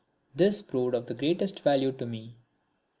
This 0.33 0.63
proved 0.63 0.95
of 0.95 1.05
the 1.05 1.13
greatest 1.13 1.59
value 1.59 1.91
to 1.91 2.07
me. 2.07 2.39